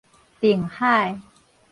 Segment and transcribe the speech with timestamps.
[0.41, 1.21] 定海